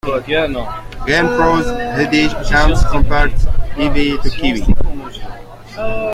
"GamePro"s 1.05 1.67
Heidi 1.95 2.27
Kemps 2.49 2.81
compared 2.89 3.35
"Ivy 3.77 4.17
the 4.17 4.31
Kiwi? 4.31 4.73